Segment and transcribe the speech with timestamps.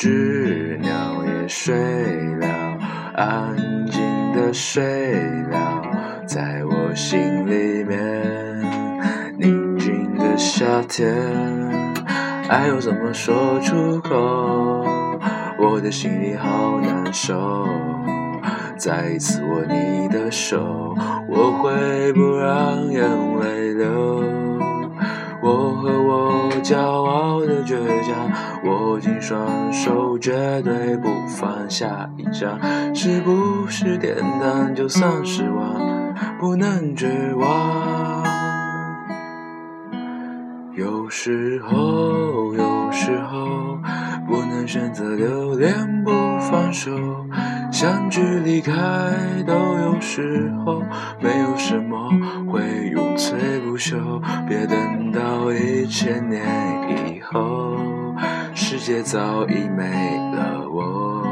[0.00, 1.74] 知了也睡
[2.36, 2.46] 了，
[3.16, 3.56] 安
[3.90, 4.00] 静
[4.32, 5.12] 的睡
[5.50, 5.82] 了，
[6.24, 7.98] 在我心里面。
[9.36, 11.12] 宁静的夏天，
[12.48, 14.84] 爱要怎么说出口？
[15.58, 17.66] 我的心里好难受。
[18.76, 20.94] 再一次握你的手，
[21.28, 23.02] 我会不让眼
[23.40, 24.47] 泪流。
[26.68, 28.30] 骄傲的倔强，
[28.66, 32.60] 握紧双手，绝对不放下一张。
[32.94, 38.22] 是不是点灯就算失望，不能绝望？
[40.76, 43.78] 有时候，有时候
[44.26, 45.72] 不能选择留恋
[46.04, 46.90] 不放手。
[47.72, 48.74] 相聚离开
[49.46, 50.82] 都有时候，
[51.18, 52.10] 没有什么
[52.52, 52.60] 会
[53.78, 54.20] 永垂不朽。
[54.48, 56.42] 别等到一千年
[56.90, 57.76] 以后，
[58.54, 59.84] 世界早已没
[60.34, 61.22] 了我，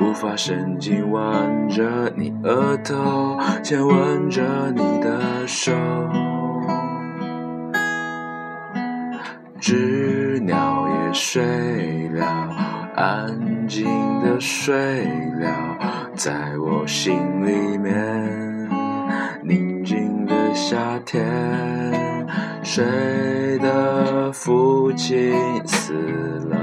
[0.00, 5.72] 无法伸进挽着你额头，亲吻着你的手。
[9.58, 12.50] 知鸟也睡了。
[12.94, 13.86] 安静
[14.22, 15.04] 的睡
[15.40, 15.78] 了，
[16.14, 17.16] 在我心
[17.46, 18.61] 里面。
[20.64, 21.20] 夏天，
[22.62, 25.34] 谁的父亲
[25.66, 25.92] 死
[26.48, 26.56] 了？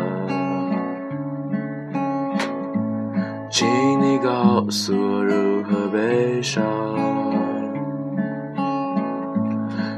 [3.51, 3.67] 请
[4.01, 6.63] 你告诉我如何悲伤。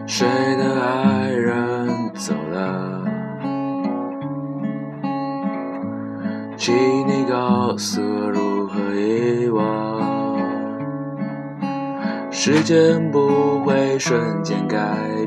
[0.07, 0.27] 谁
[0.57, 3.05] 的爱人走了？
[6.57, 6.75] 请
[7.07, 9.90] 你告诉我如何遗忘？
[12.33, 14.77] 时间不会瞬间改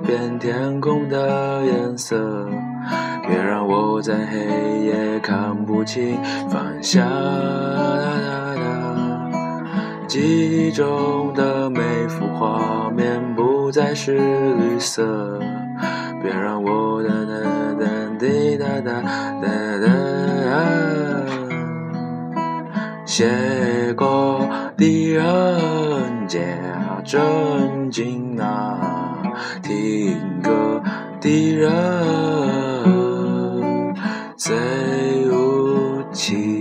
[0.04, 2.48] 变天空的颜色，
[3.28, 7.06] 别让我在黑夜看不清方向。
[10.08, 15.38] 记忆中的每幅画面不再是绿色，
[16.22, 17.32] 别让我哒哒
[17.80, 17.86] 哒
[18.18, 19.02] 滴哒哒
[19.40, 19.48] 哒
[19.78, 20.03] 哒。
[23.16, 24.40] 写歌
[24.76, 26.40] 的人家
[27.04, 28.36] 真经
[29.62, 30.82] 听歌
[31.20, 31.70] 的人
[34.36, 34.56] 最
[35.30, 36.53] 无情